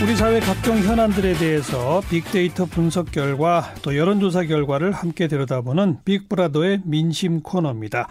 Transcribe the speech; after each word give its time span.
우리 0.00 0.14
사회 0.14 0.38
각종 0.38 0.78
현안들에 0.78 1.34
대해서 1.34 2.00
빅데이터 2.08 2.66
분석 2.66 3.10
결과 3.10 3.74
또 3.82 3.96
여론조사 3.96 4.44
결과를 4.44 4.92
함께 4.92 5.26
들여다보는 5.26 5.98
빅브라더의 6.04 6.82
민심 6.84 7.40
코너입니다. 7.42 8.06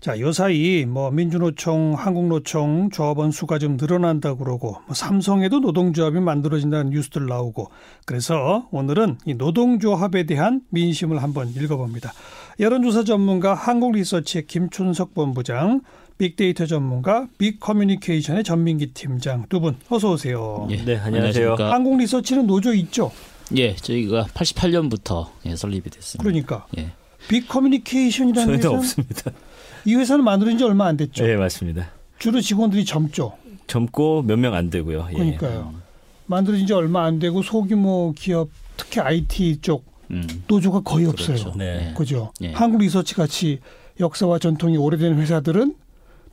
자, 0.00 0.18
요 0.18 0.32
사이 0.32 0.84
뭐 0.84 1.12
민주노총, 1.12 1.94
한국노총 1.94 2.90
조합원 2.90 3.30
수가 3.30 3.60
좀 3.60 3.76
늘어난다 3.76 4.34
그러고 4.34 4.78
뭐 4.86 4.94
삼성에도 4.94 5.60
노동조합이 5.60 6.18
만들어진다는 6.18 6.90
뉴스들 6.90 7.26
나오고 7.26 7.70
그래서 8.04 8.66
오늘은 8.72 9.18
이 9.24 9.34
노동조합에 9.34 10.24
대한 10.24 10.62
민심을 10.70 11.22
한번 11.22 11.50
읽어봅니다. 11.50 12.12
여론조사 12.58 13.04
전문가 13.04 13.54
한국리서치의 13.54 14.48
김춘석 14.48 15.14
본부장, 15.14 15.82
빅데이터 16.18 16.66
전문가 16.66 17.26
빅커뮤니케이션의 17.38 18.44
전민기 18.44 18.88
팀장 18.94 19.46
두 19.48 19.60
분 19.60 19.76
어서 19.88 20.12
오세요. 20.12 20.66
예, 20.70 20.76
네, 20.84 20.96
안녕하세요. 20.96 21.54
한국리서치는 21.58 22.46
노조 22.46 22.74
있죠? 22.74 23.10
예, 23.56 23.74
저희가 23.76 24.24
88년부터 24.34 25.28
예, 25.46 25.56
설립이 25.56 25.82
됐습니다. 25.90 26.22
그러니까 26.22 26.66
예. 26.78 26.90
빅커뮤니케이션이라는 27.28 28.54
회사는 28.54 28.76
없습니다. 28.78 29.30
이 29.84 29.94
회사는 29.94 30.24
만들어진 30.24 30.58
지 30.58 30.64
얼마 30.64 30.86
안 30.86 30.96
됐죠? 30.96 31.24
네, 31.26 31.36
맞습니다. 31.36 31.90
주로 32.18 32.40
직원들이 32.40 32.84
젊죠? 32.84 33.34
젊고 33.66 34.22
몇 34.22 34.38
명 34.38 34.54
안 34.54 34.70
되고요. 34.70 35.08
예. 35.10 35.14
그러니까요. 35.14 35.74
만들어진 36.26 36.66
지 36.66 36.72
얼마 36.72 37.04
안 37.04 37.18
되고 37.18 37.42
소규모 37.42 38.12
기업, 38.16 38.48
특히 38.76 39.00
IT 39.00 39.58
쪽 39.60 39.84
음. 40.10 40.26
노조가 40.46 40.80
거의 40.80 41.06
그렇죠. 41.06 41.32
없어요. 41.32 41.54
네. 41.56 41.94
그죠? 41.96 42.32
예. 42.42 42.52
한국 42.52 42.80
리서치 42.80 43.14
같이 43.14 43.60
역사와 44.00 44.38
전통이 44.38 44.76
오래된 44.76 45.18
회사들은 45.18 45.74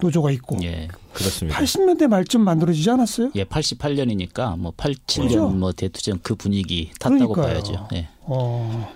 노조가 0.02 0.32
있고. 0.32 0.58
예, 0.64 0.88
그렇습니다. 1.14 1.60
80년대 1.60 2.08
말쯤 2.08 2.42
만들어지지 2.42 2.90
않았어요? 2.90 3.32
예, 3.36 3.44
88년이니까 3.44 4.58
뭐 4.58 4.72
87년 4.72 5.28
그렇죠? 5.28 5.50
뭐 5.50 5.72
대투전 5.72 6.20
그 6.24 6.36
분위기 6.36 6.92
탔다고 7.00 7.34
그러니까요. 7.34 7.64
봐야죠. 7.64 7.88
예. 7.94 8.08
어. 8.22 8.94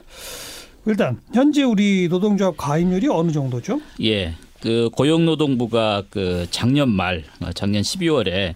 일단 0.86 1.19
현재 1.33 1.63
우리 1.63 2.08
노동조합 2.09 2.55
가입률이 2.58 3.08
어느 3.09 3.31
정도죠? 3.31 3.80
예. 4.02 4.36
그 4.61 4.89
고용노동부가 4.95 6.03
그 6.09 6.47
작년 6.50 6.89
말 6.89 7.25
어, 7.41 7.52
작년 7.53 7.81
12월에 7.83 8.56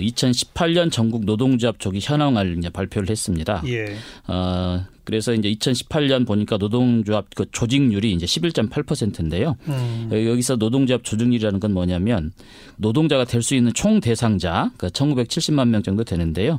2018년 0.00 0.86
어, 0.86 0.90
전국 0.90 1.24
노동조합 1.24 1.78
조기 1.78 2.00
현황을 2.02 2.56
이제 2.58 2.68
발표를 2.70 3.08
했습니다. 3.10 3.62
예. 3.66 3.94
어 4.26 4.84
그래서 5.04 5.32
이제 5.32 5.48
2018년 5.52 6.26
보니까 6.26 6.56
노동조합 6.58 7.26
그 7.36 7.46
조직률이 7.52 8.12
이제 8.12 8.26
11.8%인데요. 8.26 9.56
음. 9.68 10.08
여기서 10.10 10.56
노동조합 10.56 11.04
조직률이라는 11.04 11.60
건 11.60 11.72
뭐냐면 11.72 12.32
노동자가 12.76 13.24
될 13.24 13.46
수 13.46 13.54
있는 13.54 13.72
총 13.72 14.00
대상자 14.00 14.72
그 14.76 14.88
1,970만 14.88 15.68
명 15.68 15.84
정도 15.84 16.02
되는데요. 16.02 16.58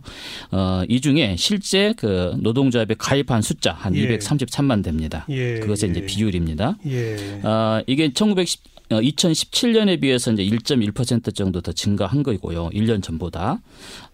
어, 0.52 0.84
이 0.88 1.02
중에 1.02 1.36
실제 1.38 1.94
그 1.98 2.38
노동조합에 2.40 2.96
가입한 2.98 3.42
숫자 3.42 3.74
한 3.74 3.94
예. 3.96 4.18
233만 4.18 4.82
됩니다. 4.82 5.26
예. 5.30 5.60
그것의 5.60 5.92
이제 5.92 6.00
예. 6.02 6.06
비율입니다. 6.06 6.78
예. 6.86 7.42
어, 7.44 7.82
이게 7.86 8.14
1910 8.14 8.62
2017년에 8.90 9.98
어, 9.98 10.00
비해서 10.00 10.32
이제 10.32 10.44
1.1% 10.44 11.36
정도 11.36 11.62
더 11.62 11.72
증가한 11.72 12.24
거고요. 12.24 12.70
1년 12.70 13.04
전보다. 13.04 13.60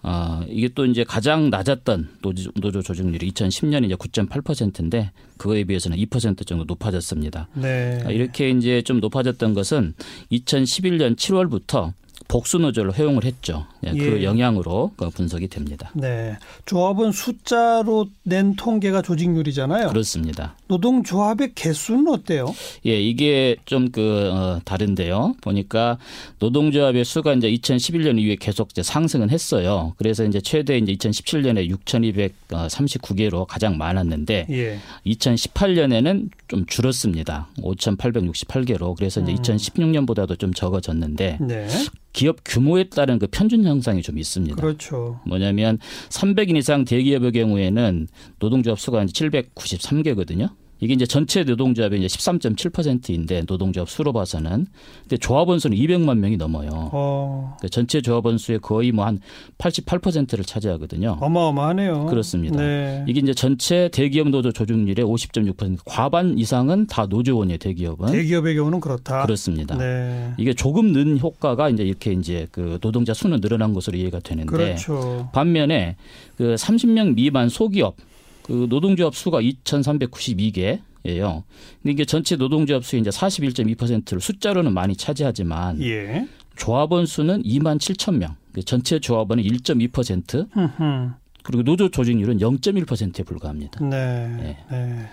어, 0.02 0.42
이게 0.50 0.70
또 0.70 0.86
이제 0.86 1.04
가장 1.04 1.50
낮았던 1.50 2.10
노조, 2.22 2.52
노조 2.56 2.82
조직률이 2.82 3.32
2010년 3.32 3.86
이제 3.86 3.96
9.8%인데 3.96 5.12
그거에 5.38 5.64
비해서는 5.64 5.98
2% 5.98 6.46
정도 6.46 6.64
높아졌습니다. 6.66 7.48
네. 7.54 8.02
아, 8.06 8.10
이렇게 8.10 8.50
이제 8.50 8.82
좀 8.82 9.00
높아졌던 9.00 9.54
것은 9.54 9.94
2011년 10.32 11.16
7월부터 11.16 11.94
복수 12.28 12.58
노조를 12.58 12.98
허용을 12.98 13.26
했죠. 13.26 13.66
예, 13.86 13.92
그 13.92 14.20
예. 14.20 14.24
영향으로 14.24 14.92
그 14.96 15.10
분석이 15.10 15.48
됩니다. 15.50 15.92
네. 15.94 16.38
조합은 16.66 17.12
숫자로 17.12 18.08
낸 18.24 18.56
통계가 18.56 19.02
조직률이잖아요. 19.02 19.90
그렇습니다. 19.90 20.56
노동조합의 20.74 21.54
개수는 21.54 22.08
어때요? 22.08 22.54
예, 22.86 23.00
이게 23.00 23.56
좀그 23.66 24.32
어, 24.34 24.60
다른데요. 24.66 25.36
보니까 25.42 26.00
노동조합의 26.40 27.06
수가 27.06 27.34
이제 27.34 27.52
2011년 27.52 28.20
이후에 28.20 28.36
계속 28.40 28.72
이제 28.72 28.82
상승은 28.82 29.30
했어요. 29.30 29.94
그래서 29.98 30.24
이제 30.26 30.42
최대 30.42 30.78
이제 30.78 30.94
2017년에 30.94 31.70
6,239개로 31.86 33.46
가장 33.46 33.78
많았는데 33.78 34.48
예. 34.50 34.80
2018년에는 35.06 36.30
좀 36.48 36.66
줄었습니다. 36.66 37.50
5,868개로. 37.60 38.96
그래서 38.96 39.22
이제 39.22 39.32
음. 39.32 39.38
2016년보다도 39.38 40.40
좀 40.40 40.54
적어졌는데 40.54 41.38
네. 41.42 41.68
기업 42.14 42.38
규모에 42.46 42.86
따른 42.86 43.20
그 43.20 43.28
편준 43.28 43.66
현상이 43.66 44.02
좀 44.02 44.18
있습니다. 44.18 44.56
그렇죠. 44.56 45.20
뭐냐면 45.26 45.80
300인 46.10 46.56
이상 46.58 46.86
대기업의 46.86 47.32
경우에는 47.32 48.08
노동조합 48.40 48.80
수가 48.80 49.04
793개거든요. 49.06 50.52
이게 50.84 50.94
이제 50.94 51.06
전체 51.06 51.44
노동조합의 51.44 52.00
이제 52.04 52.08
13.7%인데 52.08 53.44
노동조합 53.48 53.90
수로 53.90 54.12
봐서는 54.12 54.68
근데 55.02 55.18
조합원 55.18 55.60
수는 55.60 55.78
200만 55.78 56.18
명이 56.18 56.36
넘어요. 56.38 56.70
어. 56.92 57.56
그러니까 57.58 57.68
전체 57.70 58.02
조합원 58.02 58.38
수의 58.38 58.60
거의 58.60 58.92
뭐 58.92 59.04
한 59.04 59.20
88%를 59.58 60.46
차지하거든요. 60.46 61.18
어마어마하네요. 61.20 62.06
그렇습니다. 62.06 62.58
네. 62.58 63.04
이게 63.08 63.20
이제 63.20 63.34
전체 63.34 63.90
대기업 63.90 64.30
노조 64.30 64.52
조직률의 64.52 65.06
50.6% 65.06 65.80
과반 65.86 66.38
이상은 66.38 66.88
다 66.88 67.06
노조원이에요. 67.06 67.58
대기업은. 67.58 68.12
대기업의 68.12 68.56
경우는 68.56 68.80
그렇다. 68.80 69.24
그렇습니다. 69.26 69.78
네. 69.78 70.34
이게 70.38 70.54
조금 70.54 70.94
는 70.94 71.20
효과가 71.20 71.70
이제 71.70 71.84
이렇게 71.84 72.12
이제 72.14 72.48
그 72.52 72.78
노동자 72.82 73.14
수는 73.14 73.42
늘어난 73.42 73.74
것으로 73.74 73.98
이해가 73.98 74.20
되는데 74.20 74.52
그렇죠. 74.52 75.30
반면에 75.34 75.96
그 76.38 76.56
30명 76.56 77.16
미만 77.16 77.50
소기업 77.50 77.96
그 78.44 78.68
노동조합 78.70 79.16
수가 79.16 79.42
2,392개예요. 79.42 81.44
근데 81.82 81.92
이게 81.92 82.06
전체 82.06 82.36
노동조합 82.36 82.86
수의 82.86 83.02
이제 83.02 83.10
41.2%를 83.10 84.22
숫자로는 84.22 84.74
많이 84.74 84.96
차지하지만 84.96 85.82
예. 85.82 86.28
조합원 86.56 87.06
수는 87.06 87.44
2만 87.44 87.78
7천 87.78 88.18
명. 88.18 88.36
그 88.54 88.64
전체 88.64 89.00
조합원은 89.00 89.44
1.2%. 89.44 91.14
그리고 91.44 91.64
노조 91.64 91.90
조직률은 91.90 92.38
0.1%에 92.38 93.24
불과합니다. 93.24 93.84
네. 93.84 94.28
네. 94.28 94.58
네. 94.72 95.10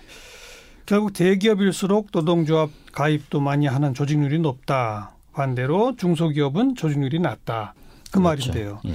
결국 0.86 1.12
대기업일수록 1.12 2.08
노동조합 2.12 2.70
가입도 2.92 3.40
많이 3.40 3.66
하는 3.66 3.94
조직률이 3.94 4.38
높다. 4.40 5.12
반대로 5.32 5.94
중소기업은 5.96 6.74
조직률이 6.74 7.20
낮다. 7.20 7.74
그 8.10 8.20
그렇죠. 8.20 8.50
말인데요. 8.50 8.80
예. 8.86 8.94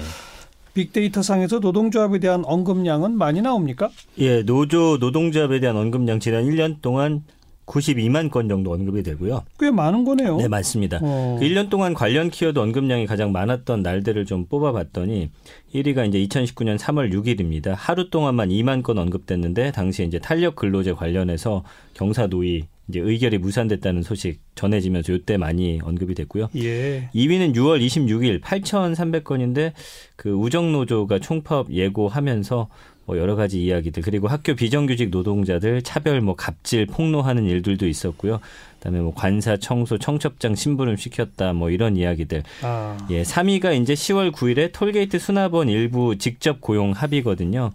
빅데이터 0.76 1.24
상에서 1.24 1.60
노동조합에 1.60 2.20
대한 2.20 2.44
언급량은 2.46 3.18
많이 3.18 3.42
나옵니까? 3.42 3.90
예, 4.20 4.44
노조 4.44 4.98
노동조합에 4.98 5.60
대한 5.60 5.78
언급량 5.78 6.20
지난 6.20 6.44
1년 6.44 6.82
동안 6.82 7.24
92만 7.66 8.30
건 8.30 8.48
정도 8.48 8.72
언급이 8.74 9.02
되고요. 9.02 9.44
꽤 9.60 9.72
많은 9.72 10.04
거네요. 10.04 10.38
네, 10.38 10.48
맞습니다. 10.48 11.00
어. 11.02 11.38
그 11.40 11.46
1년 11.46 11.70
동안 11.70 11.94
관련 11.94 12.30
키워드 12.30 12.60
언급량이 12.60 13.08
가장 13.08 13.32
많았던 13.32 13.82
날들을 13.82 14.26
좀 14.26 14.46
뽑아봤더니 14.46 15.32
1위가 15.74 16.08
이제 16.08 16.20
2019년 16.20 16.78
3월 16.78 17.12
6일입니다. 17.12 17.74
하루 17.76 18.10
동안만 18.10 18.50
2만 18.50 18.84
건 18.84 19.00
언급됐는데 19.00 19.72
당시에 19.72 20.06
이제 20.06 20.20
탄력 20.20 20.56
근로제 20.56 20.94
관련해서 20.94 21.64
경사노위 21.94 22.66
이제 22.88 23.00
의결이 23.00 23.40
무산됐다는 23.40 24.04
소식 24.04 24.40
전해지면서 24.56 25.14
이때 25.14 25.38
많이 25.38 25.80
언급이 25.84 26.14
됐고요. 26.14 26.50
예. 26.56 27.10
2위는 27.14 27.56
6월 27.56 27.84
26일 27.86 28.42
8,300건인데 28.42 29.74
그 30.16 30.32
우정 30.32 30.72
노조가 30.72 31.20
총파업 31.20 31.72
예고하면서 31.72 32.68
뭐 33.08 33.18
여러 33.18 33.36
가지 33.36 33.64
이야기들 33.64 34.02
그리고 34.02 34.28
학교 34.28 34.56
비정규직 34.56 35.10
노동자들 35.10 35.84
차별 35.84 36.22
뭐 36.22 36.36
갑질 36.36 36.88
폭로하는 36.88 37.46
일들도 37.46 37.88
있었고요. 37.88 38.40
그다음에 38.80 39.00
뭐 39.00 39.14
관사 39.14 39.58
청소 39.58 39.98
청첩장 39.98 40.56
심부름 40.56 40.96
시켰다 40.96 41.54
뭐 41.54 41.70
이런 41.70 41.98
이야기들. 41.98 42.44
아. 42.64 42.98
예, 43.12 43.22
3위가 43.22 43.80
이제 43.80 43.94
10월 43.94 44.32
9일에 44.32 44.72
톨게이트 44.72 45.20
수납원 45.20 45.70
일부 45.70 46.18
직접 46.18 46.62
고용 46.62 46.92
합의거든요. 46.92 47.72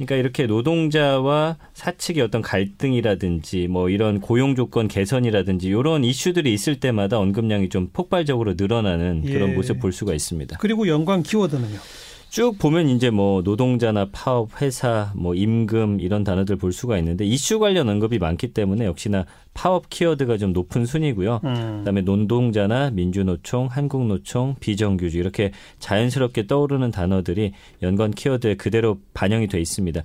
그러니까 0.00 0.16
이렇게 0.16 0.46
노동자와 0.46 1.58
사측의 1.74 2.22
어떤 2.22 2.40
갈등이라든지 2.40 3.68
뭐 3.68 3.90
이런 3.90 4.20
고용 4.20 4.54
조건 4.54 4.88
개선이라든지 4.88 5.68
이런 5.68 6.04
이슈들이 6.04 6.54
있을 6.54 6.80
때마다 6.80 7.18
언급량이 7.18 7.68
좀 7.68 7.90
폭발적으로 7.92 8.54
늘어나는 8.56 9.24
그런 9.24 9.50
예. 9.50 9.54
모습 9.54 9.78
볼 9.78 9.92
수가 9.92 10.14
있습니다. 10.14 10.56
그리고 10.58 10.88
연관 10.88 11.22
키워드는요? 11.22 11.78
쭉 12.30 12.56
보면 12.58 12.88
이제 12.88 13.10
뭐 13.10 13.42
노동자나 13.42 14.06
파업, 14.12 14.62
회사, 14.62 15.12
뭐 15.16 15.34
임금 15.34 16.00
이런 16.00 16.22
단어들 16.22 16.54
볼 16.56 16.72
수가 16.72 16.96
있는데 16.98 17.24
이슈 17.24 17.58
관련 17.58 17.88
언급이 17.88 18.18
많기 18.20 18.52
때문에 18.52 18.86
역시나 18.86 19.26
파업 19.52 19.90
키워드가 19.90 20.38
좀 20.38 20.52
높은 20.52 20.86
순위고요. 20.86 21.40
음. 21.44 21.78
그다음에 21.80 22.02
노동자나 22.02 22.90
민주노총, 22.90 23.66
한국노총, 23.66 24.54
비정규직 24.60 25.18
이렇게 25.18 25.50
자연스럽게 25.80 26.46
떠오르는 26.46 26.92
단어들이 26.92 27.52
연관 27.82 28.12
키워드에 28.12 28.54
그대로 28.54 28.98
반영이 29.12 29.48
돼 29.48 29.60
있습니다. 29.60 30.02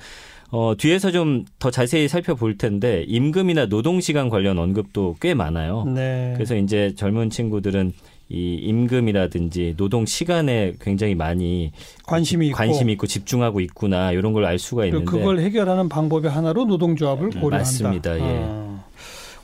어, 0.52 0.74
뒤에서 0.78 1.12
좀 1.12 1.46
더 1.60 1.72
자세히 1.72 2.08
살펴볼 2.08 2.58
텐데 2.58 3.04
임금이나 3.08 3.68
노동 3.68 4.00
시간 4.02 4.30
관련 4.30 4.60
언급도 4.60 5.16
꽤 5.20 5.34
많아요. 5.34 5.84
네. 5.86 6.34
그래서 6.36 6.56
이제 6.56 6.94
젊은 6.96 7.30
친구들은 7.30 7.92
이 8.30 8.56
임금이라든지 8.56 9.76
노동 9.78 10.06
시간에 10.06 10.74
굉장히 10.82 11.14
많이 11.14 11.72
관심이 12.06 12.48
있고 12.48 12.58
관심이 12.58 12.92
있고 12.94 13.06
집중하고 13.06 13.60
있구나 13.60 14.12
이런 14.12 14.34
걸 14.34 14.46
알 14.46 14.58
수가 14.58 14.86
있는데 14.86 15.06
그걸 15.06 15.40
해결하는 15.40 15.90
방법의 15.90 16.32
하나로 16.32 16.66
노동조합을 16.66 17.26
음, 17.26 17.30
고려한다. 17.42 17.58
맞습니다. 17.58 18.18
예. 18.18 18.22
아. 18.24 18.84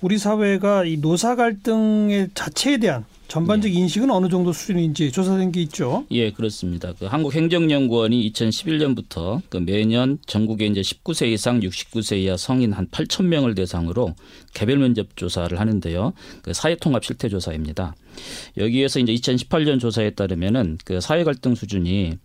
우리 0.02 0.18
사회가 0.18 0.86
이 0.86 0.98
노사 0.98 1.36
갈등의 1.36 2.30
자체에 2.34 2.78
대한 2.78 3.06
전반적 3.32 3.72
예. 3.74 3.76
인식은 3.80 4.12
어느 4.12 4.28
정도 4.28 4.52
수준인지 4.52 5.10
조사된 5.10 5.54
게 5.54 5.62
있죠. 5.62 6.06
예, 6.12 6.32
그렇습니다. 6.32 6.92
그 7.00 7.06
한국행정연구원이 7.06 8.30
2011년부터 8.30 9.42
그 9.48 9.56
매년 9.56 10.18
전국에 10.26 10.66
이제 10.66 10.82
19세 10.82 11.28
이상 11.32 11.62
69세 11.62 12.18
이하 12.18 12.36
성인 12.36 12.74
한 12.74 12.88
8천 12.88 13.28
명을 13.28 13.56
대상으로 13.56 14.16
개별 14.54 14.80
면접 14.80 15.16
조사를 15.16 15.58
하는데요. 15.58 16.12
그 16.42 16.52
사회통합 16.52 17.06
실태 17.06 17.30
조사입니다. 17.30 17.96
여기에서 18.58 19.00
이제 19.00 19.14
2018년 19.14 19.80
조사에 19.80 20.10
따르면은 20.10 20.78
그 20.84 21.00
사회 21.00 21.24
갈등 21.24 21.56
수준이 21.56 22.18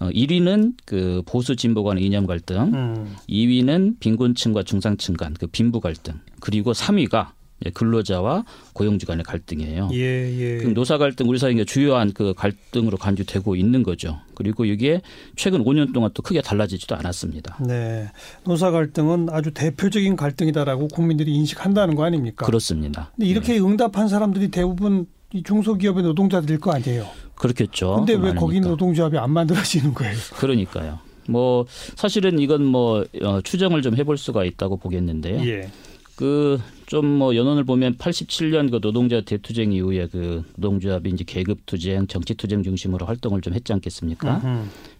어 0.00 0.08
1위는 0.10 0.74
그 0.84 1.22
보수 1.24 1.54
진보 1.54 1.84
간의 1.84 2.04
이념 2.04 2.26
갈등, 2.26 2.74
음. 2.74 3.16
2위는 3.28 4.00
빈곤층과 4.00 4.64
중상층 4.64 5.14
간 5.14 5.34
그 5.38 5.46
빈부 5.46 5.80
갈등, 5.80 6.14
그리고 6.40 6.72
3위가 6.72 7.28
예, 7.28 7.37
근로자와 7.74 8.44
고용주 8.72 9.06
간의 9.06 9.24
갈등이에요. 9.24 9.90
예, 9.92 9.98
예. 9.98 10.58
그럼 10.58 10.74
노사 10.74 10.98
갈등 10.98 11.28
우리 11.28 11.38
사회의 11.38 11.64
주요한 11.66 12.12
그 12.12 12.34
갈등으로 12.34 12.96
간주되고 12.96 13.56
있는 13.56 13.82
거죠. 13.82 14.18
그리고 14.34 14.64
이게 14.64 15.00
최근 15.36 15.64
5년 15.64 15.92
동안 15.92 16.10
또 16.14 16.22
크게 16.22 16.40
달라지지도 16.40 16.94
않았습니다. 16.96 17.58
네. 17.66 18.10
노사 18.44 18.70
갈등은 18.70 19.28
아주 19.30 19.50
대표적인 19.52 20.16
갈등이다라고 20.16 20.88
국민들이 20.88 21.34
인식한다는 21.34 21.94
거 21.94 22.04
아닙니까? 22.04 22.46
그렇습니다. 22.46 23.10
근데 23.16 23.26
이렇게 23.26 23.54
네. 23.54 23.60
응답한 23.60 24.08
사람들이 24.08 24.50
대부분 24.50 25.06
이 25.32 25.42
중소기업의 25.42 26.04
노동자들일 26.04 26.58
거 26.60 26.72
아니에요. 26.72 27.06
그렇겠죠. 27.34 27.96
근데 27.96 28.14
왜 28.14 28.32
거기 28.32 28.60
노동조합이 28.60 29.18
안 29.18 29.30
만들어지는 29.30 29.94
거예요? 29.94 30.16
그러니까요. 30.36 30.98
뭐 31.28 31.66
사실은 31.94 32.38
이건 32.38 32.64
뭐 32.64 33.04
어, 33.22 33.40
추정을 33.42 33.82
좀 33.82 33.96
해볼 33.96 34.16
수가 34.16 34.44
있다고 34.44 34.78
보겠는데요. 34.78 35.46
예. 35.46 35.70
그 36.18 36.58
좀 36.88 37.04
뭐 37.04 37.36
연원을 37.36 37.64
보면 37.64 37.96
87년 37.96 38.70
그 38.70 38.80
노동자 38.80 39.20
대투쟁 39.20 39.72
이후에 39.72 40.06
그 40.10 40.42
노동조합이 40.56 41.10
이제 41.10 41.22
계급 41.26 41.66
투쟁, 41.66 42.06
정치 42.06 42.34
투쟁 42.34 42.62
중심으로 42.62 43.04
활동을 43.04 43.42
좀 43.42 43.52
했지 43.52 43.74
않겠습니까? 43.74 44.40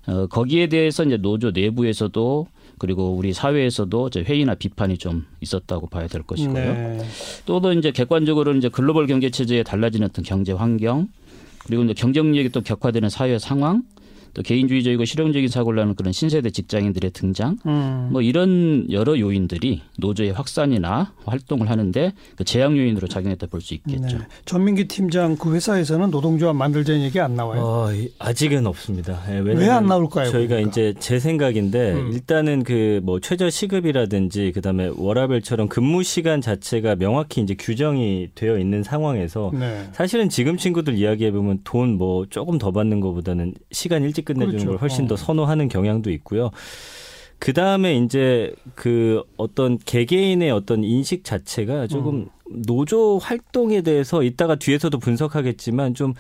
어, 0.06 0.26
거기에 0.26 0.67
대해서 0.67 1.03
이제 1.05 1.17
노조 1.17 1.50
내부에서도 1.50 2.47
그리고 2.76 3.15
우리 3.15 3.32
사회에서도 3.32 4.09
이제 4.09 4.23
회의나 4.23 4.55
비판이 4.55 4.99
좀 4.99 5.25
있었다고 5.41 5.87
봐야 5.87 6.06
될 6.09 6.23
것이고요. 6.23 6.55
네. 6.55 7.06
또도 7.47 7.73
이제 7.73 7.91
객관적으로 7.91 8.55
이제 8.55 8.69
글로벌 8.69 9.06
경제 9.06 9.31
체제에 9.31 9.62
달라지는 9.62 10.09
어떤 10.09 10.25
경제 10.25 10.53
환경 10.53 11.09
그리고 11.65 11.85
이제 11.85 11.94
경쟁력이 11.94 12.50
또 12.50 12.61
격화되는 12.61 13.09
사회 13.09 13.38
상황 13.38 13.82
또 14.34 14.42
개인주의적이고 14.42 15.04
실용적인 15.04 15.48
사고를 15.48 15.80
하는 15.82 15.94
그런 15.94 16.12
신세대 16.12 16.50
직장인들의 16.50 17.10
등장 17.12 17.56
음. 17.66 18.08
뭐 18.12 18.22
이런 18.22 18.86
여러 18.90 19.19
요인들이 19.19 19.82
노조의 19.98 20.32
확산이나 20.32 21.12
활동을 21.25 21.69
하는데 21.70 22.12
그 22.36 22.44
제약 22.44 22.76
요인으로 22.76 23.08
작용했다 23.08 23.46
볼 23.48 23.60
수 23.60 23.75
있겠죠. 23.75 24.19
네. 24.19 24.25
전민기 24.44 24.86
팀장 24.86 25.36
그 25.36 25.52
회사에서는 25.54 26.10
노동조합 26.10 26.54
만들자는 26.56 27.02
얘기 27.02 27.19
안 27.20 27.34
나와요? 27.34 27.60
어, 27.60 27.88
아직은 28.20 28.66
없습니다. 28.66 29.20
네, 29.28 29.40
왜안 29.40 29.86
나올까요? 29.86 30.31
저희가 30.31 30.54
그러니까? 30.56 30.70
이제 30.70 30.94
제 31.00 31.19
생각인데 31.19 31.92
음. 31.94 32.12
일단은 32.12 32.62
그 32.64 33.00
뭐 33.02 33.20
최저 33.20 33.48
시급이라든지 33.48 34.52
그다음에 34.54 34.90
워라벨처럼 34.96 35.69
근무 35.69 36.02
시간 36.02 36.40
자체가 36.40 36.96
명확히 36.96 37.40
이제 37.40 37.54
규정이 37.58 38.28
되어 38.34 38.58
있는 38.58 38.82
상황에서 38.82 39.50
네. 39.54 39.88
사실은 39.92 40.28
지금 40.28 40.56
친구들 40.56 40.94
이야기해 40.98 41.31
보면 41.32 41.60
돈 41.64 41.88
뭐 41.98 42.26
조금 42.28 42.58
더 42.58 42.70
받는 42.70 43.00
것보다는 43.00 43.54
시간 43.72 44.02
일찍 44.04 44.24
끝내주는 44.28 44.58
그렇죠. 44.58 44.66
걸 44.72 44.80
훨씬 44.80 45.06
더 45.06 45.14
어. 45.14 45.16
선호하는 45.16 45.69
경향도 45.69 46.10
있고요. 46.10 46.50
그 47.38 47.52
다음에 47.52 47.96
이제 47.96 48.52
그 48.75 49.22
어떤 49.36 49.78
개개인의 49.78 50.50
어떤 50.50 50.84
인식 50.84 51.25
자체가 51.25 51.86
조금 51.86 52.14
음. 52.16 52.62
노조 52.66 53.19
활동에 53.19 53.80
대해서 53.80 54.22
이따가 54.22 54.56
뒤에서도 54.56 54.98
분석하겠지만 54.98 55.94
좀 55.94 56.14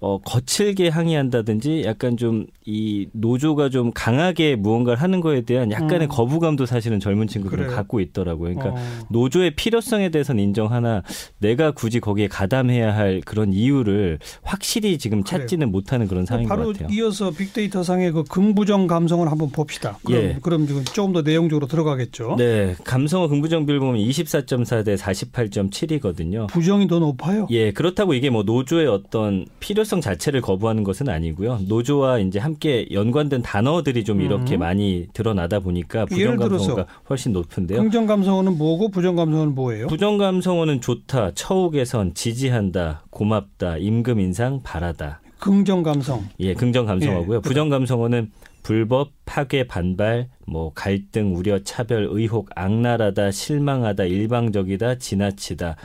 어, 0.00 0.18
거칠게 0.18 0.88
항의한다든지 0.88 1.82
약간 1.84 2.16
좀 2.16 2.46
이 2.70 3.06
노조가 3.12 3.70
좀 3.70 3.90
강하게 3.94 4.54
무언가를 4.54 5.00
하는 5.00 5.22
거에 5.22 5.40
대한 5.40 5.70
약간의 5.72 6.02
음. 6.02 6.08
거부감도 6.08 6.66
사실은 6.66 7.00
젊은 7.00 7.26
친구들은 7.26 7.64
그래요. 7.64 7.74
갖고 7.74 7.98
있더라고요. 7.98 8.54
그러니까 8.54 8.78
어. 8.78 8.84
노조의 9.08 9.54
필요성에 9.54 10.10
대해서는 10.10 10.44
인정하나 10.44 11.02
내가 11.38 11.70
굳이 11.70 11.98
거기에 11.98 12.28
가담해야 12.28 12.94
할 12.94 13.22
그런 13.24 13.54
이유를 13.54 14.18
확실히 14.42 14.98
지금 14.98 15.24
찾지는 15.24 15.68
그래요. 15.68 15.70
못하는 15.72 16.06
그런 16.08 16.26
상황인 16.26 16.46
바로 16.46 16.64
것 16.64 16.72
같아요. 16.74 16.94
이어서 16.94 17.30
빅데이터 17.30 17.82
상의 17.82 18.12
그 18.12 18.22
긍부정 18.24 18.86
감성을 18.86 19.26
한번 19.30 19.48
봅시다. 19.48 19.98
그럼, 20.04 20.22
예. 20.22 20.38
그럼 20.42 20.66
조금 20.92 21.14
더 21.14 21.22
내용적으로 21.22 21.68
들어가겠죠. 21.68 22.36
네. 22.36 22.76
감성어 22.84 23.28
긍부정 23.28 23.64
비율 23.64 23.80
보면 23.80 23.96
24.4 23.96 24.84
대 24.84 24.94
48.7이거든요. 24.94 26.48
부정이 26.48 26.86
더 26.86 26.98
높아요? 26.98 27.46
예. 27.48 27.72
그렇다고 27.72 28.12
이게 28.12 28.28
뭐 28.28 28.42
노조의 28.42 28.88
어떤 28.88 29.46
필요 29.58 29.84
필요성 29.88 30.00
자체를 30.02 30.42
거부하는 30.42 30.84
것은 30.84 31.08
아니고요. 31.08 31.60
노조와 31.66 32.18
이제 32.20 32.38
함께 32.38 32.86
연관된 32.92 33.42
단어들이 33.42 34.04
좀 34.04 34.20
이렇게 34.20 34.56
음. 34.56 34.60
많이 34.60 35.08
드러나다 35.14 35.60
보니까 35.60 36.04
부정 36.04 36.36
감성어가 36.36 36.86
훨씬 37.08 37.32
높은데요. 37.32 37.80
긍정 37.80 38.06
감성어는 38.06 38.58
뭐고 38.58 38.90
부정 38.90 39.16
감성어는 39.16 39.54
뭐예요? 39.54 39.86
부정 39.86 40.18
감성어는 40.18 40.80
좋다, 40.82 41.32
처우 41.34 41.70
개선, 41.70 42.12
지지한다, 42.14 43.04
고맙다, 43.10 43.78
임금 43.78 44.20
인상 44.20 44.60
바라다. 44.62 45.20
긍정 45.40 45.82
감성. 45.82 46.22
예, 46.40 46.52
긍정 46.52 46.84
감성어고요. 46.84 47.38
예, 47.38 47.40
부정 47.40 47.68
감성어는 47.70 48.30
불법, 48.62 49.12
파괴, 49.24 49.66
반발, 49.66 50.28
뭐 50.46 50.72
갈등, 50.74 51.34
우려, 51.34 51.62
차별, 51.62 52.06
의혹, 52.10 52.50
악랄하다, 52.54 53.30
실망하다, 53.30 54.04
일방적이다, 54.04 54.98
지나치다. 54.98 55.76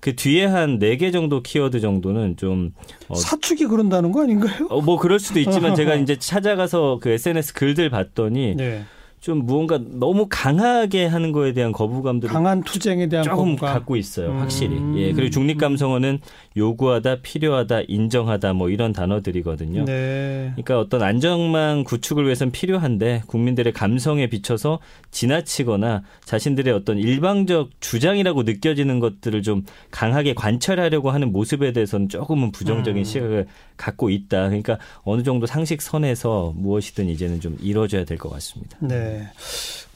그 0.00 0.16
뒤에 0.16 0.46
한 0.46 0.78
네 0.78 0.96
개 0.96 1.10
정도 1.10 1.42
키워드 1.42 1.80
정도는 1.80 2.36
좀 2.36 2.72
어, 3.08 3.14
사축이 3.14 3.66
그런다는 3.66 4.12
거 4.12 4.22
아닌가요? 4.22 4.66
어, 4.70 4.80
뭐 4.80 4.98
그럴 4.98 5.18
수도 5.18 5.38
있지만 5.40 5.74
제가 5.76 5.94
이제 5.96 6.16
찾아가서 6.18 6.98
그 7.02 7.10
SNS 7.10 7.54
글들 7.54 7.90
봤더니 7.90 8.54
네. 8.56 8.84
좀 9.20 9.44
무언가 9.44 9.78
너무 9.78 10.26
강하게 10.30 11.04
하는 11.04 11.30
거에 11.32 11.52
대한 11.52 11.72
거부감들을 11.72 12.32
강한 12.32 12.62
투쟁에 12.62 13.06
대한 13.06 13.22
조금 13.22 13.50
거부감. 13.56 13.74
갖고 13.74 13.96
있어요, 13.96 14.32
확실히. 14.38 14.76
음. 14.78 14.94
예, 14.96 15.12
그리고 15.12 15.28
중립 15.30 15.58
감성어는 15.58 16.20
요구하다, 16.56 17.16
필요하다, 17.20 17.82
인정하다 17.86 18.54
뭐 18.54 18.70
이런 18.70 18.92
단어들이거든요. 18.94 19.84
네. 19.84 20.48
그러니까 20.52 20.80
어떤 20.80 21.02
안정망 21.02 21.84
구축을 21.84 22.24
위해서는 22.24 22.50
필요한데 22.50 23.22
국민들의 23.26 23.74
감성에 23.74 24.26
비춰서 24.28 24.78
지나치거나 25.10 26.02
자신들의 26.24 26.72
어떤 26.72 26.96
일방적 26.98 27.70
주장이라고 27.80 28.44
느껴지는 28.44 29.00
것들을 29.00 29.42
좀 29.42 29.64
강하게 29.90 30.32
관철하려고 30.32 31.10
하는 31.10 31.30
모습에 31.30 31.72
대해서는 31.72 32.08
조금은 32.08 32.52
부정적인 32.52 33.02
음. 33.02 33.04
시각을 33.04 33.46
갖고 33.76 34.08
있다. 34.08 34.48
그러니까 34.48 34.78
어느 35.02 35.22
정도 35.22 35.44
상식 35.46 35.82
선에서 35.82 36.52
무엇이든 36.56 37.08
이제는 37.08 37.40
좀 37.40 37.56
이루어져야 37.60 38.04
될 38.04 38.16
것 38.16 38.30
같습니다. 38.30 38.76
네. 38.80 39.09
네. 39.10 39.28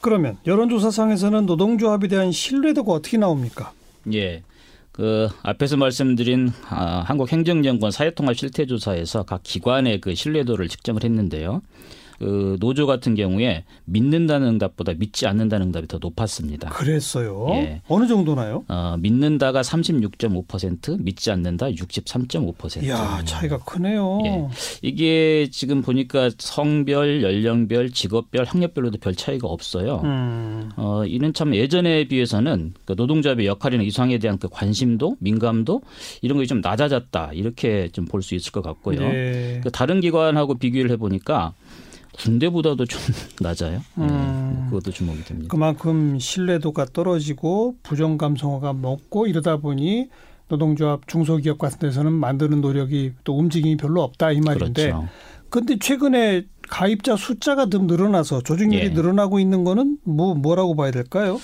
그러면 0.01 0.37
여론조사상에서는 0.45 1.45
노동조합에 1.45 2.07
대한 2.07 2.31
신뢰도가 2.31 2.91
어떻게 2.91 3.17
나옵니까? 3.17 3.71
예. 4.13 4.43
그 4.91 5.27
앞에서 5.43 5.75
말씀드린 5.75 6.53
아, 6.69 7.03
한국행정연구원 7.05 7.91
사회통합 7.91 8.37
실태조사에서 8.37 9.23
각 9.23 9.41
기관의 9.43 9.99
그 9.99 10.15
신뢰도를 10.15 10.69
측정을 10.69 11.03
했는데요. 11.03 11.61
그 12.19 12.57
노조 12.59 12.87
같은 12.87 13.13
경우에 13.15 13.63
믿는다는 13.85 14.47
응답보다 14.47 14.93
믿지 14.93 15.27
않는다는 15.27 15.67
응답이 15.67 15.87
더 15.87 15.97
높았습니다. 15.99 16.69
그랬어요. 16.69 17.47
예. 17.51 17.81
어느 17.87 18.07
정도나요? 18.07 18.63
어, 18.67 18.95
믿는다가 18.99 19.61
36.5%, 19.61 21.01
믿지 21.01 21.31
않는다 21.31 21.67
63.5%. 21.67 22.83
이야, 22.83 23.21
차이가 23.25 23.57
크네요. 23.59 24.19
예. 24.25 24.47
이게 24.81 25.47
지금 25.51 25.81
보니까 25.81 26.29
성별, 26.37 27.21
연령별, 27.21 27.91
직업별, 27.91 28.45
학력별로도 28.45 28.97
별 28.99 29.13
차이가 29.15 29.47
없어요. 29.47 30.01
음. 30.05 30.69
어, 30.77 31.03
이는 31.05 31.33
참 31.33 31.53
예전에 31.53 32.07
비해서는 32.07 32.73
그 32.85 32.93
노동자의 32.95 33.45
역할이나 33.45 33.83
이상에 33.83 34.17
대한 34.19 34.37
그 34.37 34.47
관심도, 34.49 35.17
민감도 35.19 35.81
이런 36.21 36.37
것이 36.37 36.47
좀 36.47 36.61
낮아졌다 36.61 37.31
이렇게 37.33 37.89
좀 37.91 38.05
볼 38.05 38.21
수 38.21 38.33
있을 38.35 38.51
것 38.51 38.61
같고요. 38.61 38.99
네. 38.99 39.59
그 39.63 39.71
다른 39.71 39.99
기관하고 39.99 40.55
비교를 40.55 40.89
해보니까 40.91 41.53
군대보다도 42.15 42.85
좀 42.85 42.99
낮아요. 43.41 43.79
네, 43.95 44.05
음. 44.05 44.67
그것도 44.69 44.91
주목이 44.91 45.23
됩니다. 45.25 45.47
그만큼 45.51 46.17
신뢰도가 46.19 46.85
떨어지고 46.93 47.75
부정 47.83 48.17
감성어가 48.17 48.73
먹고 48.73 49.27
이러다 49.27 49.57
보니 49.57 50.09
노동조합 50.47 51.07
중소기업 51.07 51.57
같은 51.57 51.79
데서는 51.79 52.11
만드는 52.13 52.61
노력이 52.61 53.13
또 53.23 53.37
움직임이 53.37 53.77
별로 53.77 54.03
없다 54.03 54.31
이 54.31 54.41
말인데. 54.41 54.91
그렇죠. 54.91 55.07
근데 55.49 55.77
최근에 55.79 56.43
가입자 56.69 57.15
숫자가 57.15 57.69
좀 57.69 57.87
늘어나서 57.87 58.41
조직률이 58.41 58.85
예. 58.85 58.89
늘어나고 58.89 59.39
있는 59.39 59.63
거는 59.63 59.97
뭐 60.03 60.33
뭐라고 60.33 60.75
봐야 60.75 60.91
될까요? 60.91 61.39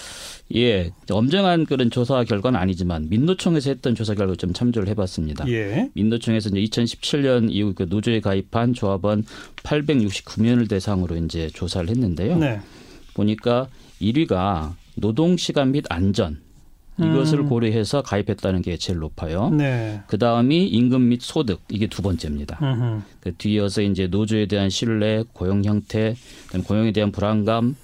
예, 0.56 0.92
엄정한 1.10 1.66
그런 1.66 1.90
조사 1.90 2.24
결과는 2.24 2.60
아니지만 2.60 3.08
민노총에서 3.10 3.70
했던 3.70 3.96
조사 3.96 4.16
결과 4.16 4.36
좀 4.36 4.54
참조를 4.54 4.90
해봤습니다. 4.90 5.48
예. 5.50 5.90
민노총에서 5.94 6.50
이제 6.50 6.60
2017년 6.62 7.48
이후 7.50 7.74
그 7.74 7.86
노조에 7.90 8.20
가입한 8.20 8.74
조합원 8.74 9.24
869명을 9.64 10.70
대상으로 10.70 11.16
이제 11.18 11.50
조사를 11.54 11.90
했는데요. 11.90 12.38
네. 12.38 12.60
보니까 13.14 13.68
1위가 14.02 14.74
노동 14.96 15.38
시간 15.38 15.72
및 15.72 15.86
안전 15.90 16.40
이것을 17.02 17.40
음. 17.40 17.50
고려해서 17.50 18.02
가입했다는 18.02 18.62
게 18.62 18.78
제일 18.78 19.00
높아요. 19.00 19.50
네. 19.50 20.02
그 20.08 20.18
다음이 20.18 20.68
임금 20.68 21.10
및 21.10 21.22
소득 21.22 21.62
이게 21.70 21.88
두 21.88 22.02
번째입니다. 22.02 22.60
그 23.20 23.34
뒤이어서 23.36 23.82
이제 23.82 24.08
노조에 24.08 24.46
대한 24.46 24.70
신뢰, 24.70 25.24
고용 25.34 25.64
형태, 25.64 26.16
고용에 26.66 26.92
대한 26.92 27.12
불안감, 27.12 27.76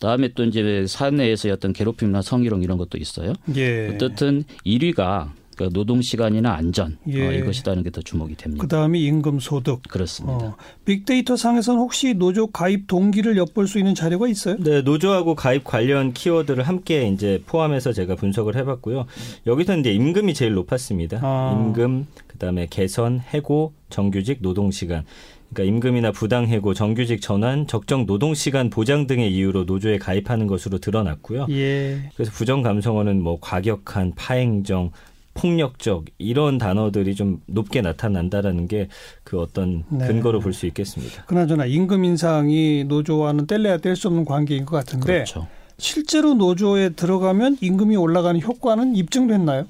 다음에 0.00 0.28
또 0.34 0.44
이제 0.44 0.86
사내에서의 0.86 1.52
어떤 1.52 1.72
괴롭힘이나 1.72 2.22
성희롱 2.22 2.62
이런 2.62 2.78
것도 2.78 2.98
있어요. 2.98 3.32
예. 3.56 3.88
어떻든 3.88 4.44
1위가 4.64 5.30
그 5.58 5.68
노동 5.72 6.00
시간이나 6.00 6.54
안전 6.54 6.92
어, 6.92 7.10
예. 7.10 7.26
어, 7.26 7.32
이것이라는 7.32 7.82
게 7.82 7.88
더 7.90 8.00
주목이 8.00 8.36
됩니다. 8.36 8.62
그다음이 8.62 9.02
임금 9.02 9.40
소득. 9.40 9.82
그렇습니다. 9.88 10.36
어. 10.48 10.56
빅데이터 10.84 11.36
상에서는 11.36 11.80
혹시 11.80 12.14
노조 12.14 12.46
가입 12.46 12.86
동기를 12.86 13.36
엿볼 13.36 13.66
수 13.66 13.78
있는 13.78 13.94
자료가 13.94 14.28
있어요? 14.28 14.56
네, 14.60 14.82
노조하고 14.82 15.34
가입 15.34 15.64
관련 15.64 16.12
키워드를 16.12 16.62
함께 16.68 17.08
이제 17.08 17.42
포함해서 17.46 17.92
제가 17.92 18.14
분석을 18.14 18.54
해봤고요. 18.56 19.06
여기서 19.46 19.78
이제 19.78 19.92
임금이 19.92 20.34
제일 20.34 20.52
높았습니다. 20.52 21.18
아. 21.22 21.58
임금, 21.58 22.06
그다음에 22.28 22.66
개선, 22.70 23.20
해고, 23.20 23.72
정규직, 23.90 24.38
노동 24.42 24.70
시간. 24.70 25.04
그러니까 25.52 25.74
임금이나 25.74 26.12
부당해고, 26.12 26.74
정규직 26.74 27.22
전환, 27.22 27.66
적정 27.66 28.04
노동 28.06 28.34
시간 28.34 28.68
보장 28.70 29.06
등의 29.06 29.32
이유로 29.34 29.64
노조에 29.64 29.96
가입하는 29.98 30.46
것으로 30.46 30.76
드러났고요. 30.78 31.46
예. 31.50 32.10
그래서 32.14 32.30
부정 32.32 32.62
감성어는 32.62 33.22
뭐 33.22 33.38
과격한, 33.40 34.12
파행정, 34.14 34.90
폭력적 35.38 36.06
이런 36.18 36.58
단어들이 36.58 37.14
좀 37.14 37.40
높게 37.46 37.80
나타난다라는 37.80 38.66
게 38.68 38.88
그 39.24 39.40
어떤 39.40 39.84
네. 39.90 40.06
근거로 40.06 40.40
볼 40.40 40.52
수 40.52 40.66
있겠습니다. 40.66 41.24
그나저나 41.26 41.66
임금 41.66 42.04
인상이 42.04 42.84
노조와는 42.88 43.46
뗄래야 43.46 43.76
뗄 43.78 43.94
수 43.94 44.08
없는 44.08 44.24
관계인 44.24 44.64
것 44.64 44.76
같은데 44.76 45.06
그렇죠. 45.06 45.46
실제로 45.78 46.34
노조에 46.34 46.90
들어가면 46.90 47.58
임금이 47.60 47.94
올라가는 47.96 48.40
효과는 48.40 48.96
입증됐나요? 48.96 49.66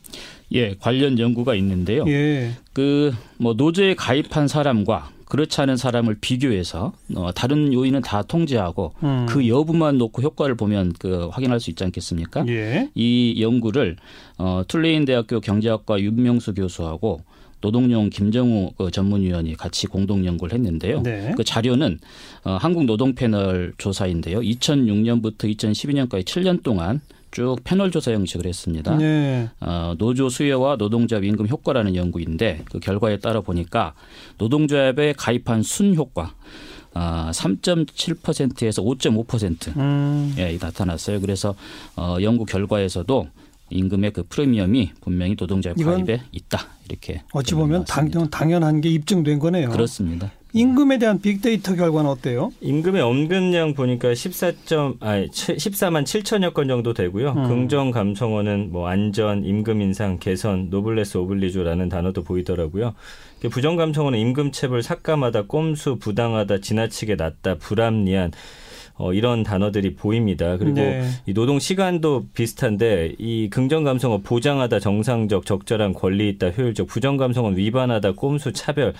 예, 0.53 0.75
관련 0.77 1.19
연구가 1.19 1.55
있는데요. 1.57 2.05
예. 2.09 2.53
그뭐 2.73 3.55
노조에 3.57 3.95
가입한 3.95 4.49
사람과 4.49 5.11
그렇지 5.28 5.61
않은 5.61 5.76
사람을 5.76 6.16
비교해서 6.20 6.92
어, 7.14 7.30
다른 7.32 7.73
요인은 7.73 8.00
다 8.00 8.23
통제하고 8.23 8.94
음. 9.02 9.26
그 9.28 9.47
여부만 9.47 9.99
놓고 9.99 10.23
효과를 10.23 10.54
보면 10.56 10.94
그 10.99 11.28
확인할 11.28 11.61
수 11.61 11.70
있지 11.70 11.85
않겠습니까? 11.85 12.47
예. 12.49 12.88
이 12.94 13.37
연구를 13.40 13.97
어, 14.38 14.62
툴레인 14.66 15.04
대학교 15.04 15.40
경제학과 15.40 16.00
윤명수 16.00 16.54
교수하고 16.54 17.20
노동연 17.61 18.09
김정우 18.08 18.73
그 18.78 18.90
전문위원이 18.90 19.56
같이 19.56 19.87
공동 19.87 20.25
연구를 20.25 20.54
했는데요. 20.54 21.02
네. 21.02 21.32
그 21.37 21.44
자료는 21.44 21.99
어, 22.44 22.56
한국 22.61 22.85
노동 22.85 23.14
패널 23.14 23.73
조사인데요. 23.78 24.40
2006년부터 24.40 25.44
2012년까지 25.56 26.25
7년 26.25 26.62
동안 26.62 27.00
쭉 27.38 27.57
패널 27.62 27.92
조사 27.92 28.11
형식을 28.11 28.47
했습니다. 28.47 28.97
네. 28.97 29.49
어, 29.61 29.95
노조 29.97 30.28
수요와 30.28 30.75
노동조합 30.75 31.23
임금 31.23 31.47
효과라는 31.47 31.95
연구인데 31.95 32.62
그 32.64 32.80
결과에 32.80 33.18
따라 33.18 33.42
보니까 33.42 33.95
노동조합에 34.38 35.14
가입한 35.16 35.62
순 35.62 35.95
효과 35.95 36.35
아, 36.95 37.30
3.7%에서 37.33 38.83
5.5% 38.83 39.76
음. 39.76 40.35
예, 40.37 40.59
나타났어요. 40.61 41.21
그래서 41.21 41.54
어, 41.95 42.16
연구 42.23 42.45
결과에서도 42.45 43.28
임금의 43.71 44.14
그 44.14 44.25
프리미엄이 44.28 44.90
분명히 45.00 45.37
노동자의 45.38 45.76
가입에 45.76 46.23
있다 46.33 46.66
이렇게 46.88 47.23
어찌 47.33 47.54
보면 47.54 47.85
당, 47.85 48.11
당연한 48.30 48.80
게 48.80 48.88
입증된 48.88 49.38
거네요. 49.38 49.71
그렇습니다. 49.71 50.33
임금에 50.55 50.99
대한 50.99 51.21
빅데이터 51.21 51.75
결과는 51.75 52.09
어때요? 52.09 52.50
임금의 52.61 53.02
언급량 53.02 53.75
보니까 53.75 54.12
14점 54.12 54.97
아 55.00 55.17
14만 55.17 56.05
7천여 56.05 56.55
건 56.55 56.69
정도 56.69 56.95
되고요. 56.95 57.33
음. 57.33 57.49
긍정 57.49 57.90
감성어는 57.90 58.73
뭐 58.73 58.88
안전, 58.88 59.45
임금 59.45 59.83
인상, 59.83 60.19
개선, 60.19 60.69
노블레스 60.71 61.19
오블리주라는 61.19 61.88
단어도 61.88 62.23
보이더라고요. 62.23 62.95
부정 63.50 63.76
감성어는 63.76 64.19
임금 64.19 64.52
체불 64.52 64.83
삭감하다, 64.83 65.43
꼼수, 65.43 65.97
부당하다, 65.97 66.59
지나치게 66.59 67.17
낮다, 67.17 67.57
불합리한 67.57 68.33
어, 68.99 69.12
이런 69.12 69.45
단어들이 69.45 69.95
보입니다. 69.95 70.57
그리고 70.57 70.81
네. 70.81 71.09
이 71.26 71.33
노동 71.33 71.61
시간도 71.61 72.26
비슷한데 72.35 73.14
이 73.19 73.49
긍정 73.49 73.85
감성은 73.85 74.23
보장하다, 74.23 74.81
정상적, 74.81 75.47
적절한 75.47 75.93
권리 75.93 76.28
있다, 76.31 76.49
효율적, 76.50 76.88
부정 76.88 77.17
감성은 77.17 77.57
위반하다, 77.57 78.12
꼼수, 78.12 78.52
차별. 78.52 78.95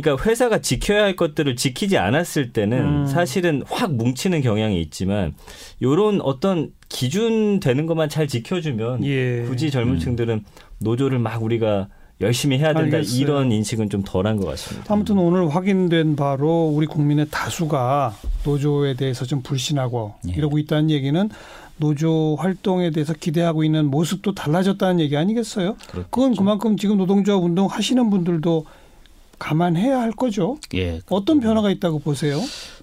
그러니까 0.00 0.24
회사가 0.24 0.60
지켜야 0.60 1.04
할 1.04 1.16
것들을 1.16 1.56
지키지 1.56 1.96
않았을 1.96 2.52
때는 2.52 2.78
음. 2.78 3.06
사실은 3.06 3.62
확 3.68 3.94
뭉치는 3.94 4.42
경향이 4.42 4.80
있지만 4.82 5.34
요런 5.82 6.20
어떤 6.20 6.70
기준 6.88 7.60
되는 7.60 7.86
것만 7.86 8.08
잘 8.08 8.28
지켜주면 8.28 9.04
예. 9.04 9.44
굳이 9.46 9.70
젊은 9.70 9.94
음. 9.94 9.98
층들은 9.98 10.44
노조를 10.80 11.18
막 11.18 11.42
우리가 11.42 11.88
열심히 12.20 12.58
해야 12.58 12.72
된다 12.72 12.96
알겠어요. 12.96 13.20
이런 13.20 13.52
인식은 13.52 13.90
좀 13.90 14.02
덜한 14.04 14.36
것 14.36 14.46
같습니다. 14.46 14.92
아무튼 14.92 15.18
오늘 15.18 15.54
확인된 15.54 16.16
바로 16.16 16.66
우리 16.66 16.86
국민의 16.86 17.26
다수가 17.30 18.16
노조에 18.44 18.94
대해서 18.94 19.24
좀 19.24 19.42
불신하고 19.42 20.14
예. 20.28 20.32
이러고 20.32 20.58
있다는 20.58 20.90
얘기는 20.90 21.28
노조 21.78 22.36
활동에 22.38 22.90
대해서 22.90 23.12
기대하고 23.12 23.64
있는 23.64 23.86
모습도 23.86 24.34
달라졌다는 24.34 25.00
얘기 25.00 25.16
아니겠어요? 25.16 25.76
그렇겠죠. 25.88 26.08
그건 26.10 26.34
그만큼 26.34 26.76
지금 26.76 26.96
노동조합 26.96 27.42
운동 27.42 27.66
하시는 27.66 28.08
분들도 28.08 28.64
감안해야 29.38 30.00
할 30.00 30.12
거죠. 30.12 30.58
예. 30.74 31.00
어떤 31.08 31.40
변화가 31.40 31.70
있다고 31.70 31.98
보세요? 31.98 32.40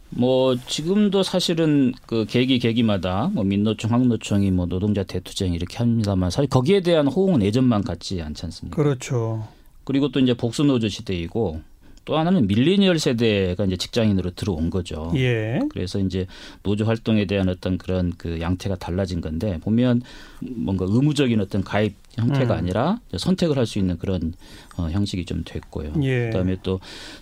뭐 0.10 0.56
지금도 0.68 1.24
사실은 1.24 1.94
그 2.06 2.26
계기 2.28 2.60
계기마다 2.60 3.32
뭐 3.34 3.44
민노총, 3.44 3.92
항노총이 3.92 4.52
뭐 4.52 4.66
노동자 4.68 5.04
대투쟁 5.04 5.54
이렇게 5.54 5.78
합니다만 5.78 6.30
사실 6.30 6.50
거기에 6.50 6.82
대한 6.82 7.08
호응은 7.08 7.42
예전만 7.42 7.84
같지 7.84 8.22
않지 8.22 8.46
않습니까? 8.46 8.76
그렇죠. 8.76 9.48
그리고 9.84 10.10
또 10.12 10.20
이제 10.20 10.34
복수노조 10.34 10.90
시대이고 10.90 11.62
또 12.06 12.18
하나는 12.18 12.48
밀리니얼 12.48 13.00
세대가 13.00 13.66
이제 13.66 13.78
직장인으로 13.78 14.32
들어온 14.32 14.70
거죠. 14.70 15.12
예. 15.16 15.60
그래서 15.70 16.00
이제 16.00 16.28
노조 16.62 16.86
활동에 16.86 17.26
대한 17.26 17.50
어떤 17.50 17.78
그런 17.78 18.12
그 18.18 18.40
양태가 18.42 18.76
달라진 18.76 19.22
건데 19.22 19.58
보면 19.62 20.02
뭔가 20.42 20.86
의무적인 20.88 21.40
어떤 21.40 21.64
가입 21.64 21.96
형태가 22.16 22.54
음. 22.54 22.60
아니라 22.60 23.00
선택을 23.18 23.58
할 23.58 23.66
수 23.66 23.80
있는 23.80 23.98
그런 23.98 24.34
어, 24.78 24.90
형식이 24.90 25.26
좀 25.26 25.44
됐고요. 25.46 25.94
예. 26.04 26.26
그다음에 26.28 26.58
또 26.64 26.80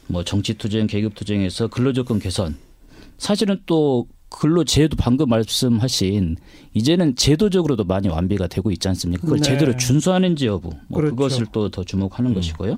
뭐 0.07 0.23
정치 0.23 0.53
투쟁, 0.55 0.87
계급 0.87 1.15
투쟁에서 1.15 1.67
근로조건 1.67 2.19
개선 2.19 2.55
사실은 3.17 3.61
또 3.65 4.07
근로 4.29 4.63
제도 4.63 4.95
방금 4.97 5.27
말씀하신 5.29 6.37
이제는 6.73 7.15
제도적으로도 7.17 7.83
많이 7.83 8.07
완비가 8.07 8.47
되고 8.47 8.71
있지 8.71 8.87
않습니까? 8.87 9.21
그걸 9.23 9.39
네. 9.39 9.43
제대로 9.43 9.75
준수하는지 9.75 10.45
여부 10.47 10.69
뭐 10.87 10.97
그렇죠. 11.01 11.15
그것을 11.15 11.45
또 11.51 11.69
더 11.69 11.83
주목하는 11.83 12.31
음. 12.31 12.35
것이고요. 12.35 12.77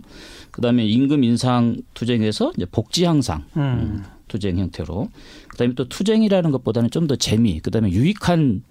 그다음에 0.51 0.83
임금 0.85 1.23
인상 1.23 1.77
투쟁에서 1.93 2.51
이제 2.57 2.65
복지 2.65 3.05
향상 3.05 3.43
음. 3.55 3.61
음 3.61 4.03
투쟁 4.27 4.57
형태로 4.57 5.09
그다음에 5.47 5.73
또 5.75 5.87
투쟁이라는 5.87 6.51
것보다는 6.51 6.89
좀 6.89 7.07
더 7.07 7.15
재미 7.15 7.59
그다음에 7.59 7.91
유익한 7.91 8.63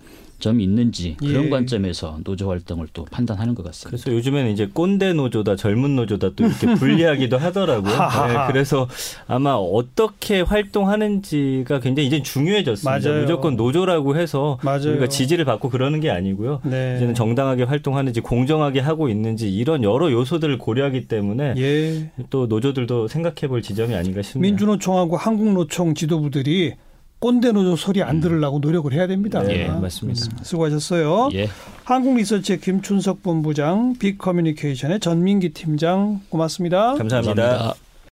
점이 0.42 0.62
있는지 0.62 1.16
그런 1.18 1.44
예. 1.46 1.48
관점에서 1.48 2.18
노조 2.24 2.50
활동을 2.50 2.88
또 2.92 3.04
판단하는 3.06 3.54
것 3.54 3.64
같습니다. 3.64 3.88
그래서 3.88 4.12
요즘에는 4.12 4.50
이제 4.50 4.68
꼰대 4.72 5.14
노조다 5.14 5.56
젊은 5.56 5.96
노조다 5.96 6.30
또 6.36 6.44
이렇게 6.44 6.66
분리하기도 6.74 7.38
하더라고요. 7.38 7.92
네, 7.92 8.46
그래서 8.48 8.88
아마 9.26 9.54
어떻게 9.54 10.40
활동하는지가 10.40 11.80
굉장히 11.80 12.08
이제 12.08 12.22
중요해졌습니다. 12.22 13.08
맞아요. 13.08 13.22
무조건 13.22 13.56
노조라고 13.56 14.16
해서 14.16 14.58
맞아요. 14.62 14.90
우리가 14.90 15.06
지지를 15.06 15.44
받고 15.44 15.70
그러는 15.70 16.00
게 16.00 16.10
아니고요. 16.10 16.60
네. 16.64 16.96
이제는 16.96 17.14
정당하게 17.14 17.62
활동하는지 17.62 18.20
공정하게 18.20 18.80
하고 18.80 19.08
있는지 19.08 19.48
이런 19.54 19.84
여러 19.84 20.10
요소들을 20.10 20.58
고려하기 20.58 21.06
때문에 21.06 21.54
예. 21.56 22.10
또 22.30 22.46
노조들도 22.46 23.08
생각해볼 23.08 23.62
지점이 23.62 23.94
아닌가 23.94 24.22
싶습니다. 24.22 24.50
민주노총하고 24.50 25.16
한국노총 25.16 25.94
지도부들이 25.94 26.74
꼰대 27.22 27.52
노조 27.52 27.76
소리 27.76 28.02
안 28.02 28.16
음. 28.16 28.20
들으려고 28.20 28.58
노력을 28.58 28.92
해야 28.92 29.06
됩니다. 29.06 29.40
네, 29.44 29.68
맞습니다. 29.68 30.26
음, 30.26 30.42
수고하셨어요. 30.42 31.28
예. 31.34 31.48
한국리서치의 31.84 32.60
김춘석 32.60 33.22
본부장, 33.22 33.94
빅커뮤니케이션의 34.00 34.98
전민기 34.98 35.50
팀장 35.50 36.20
고맙습니다 36.30 36.94
감사합니다. 36.94 37.34
감사합니다. 37.34 37.91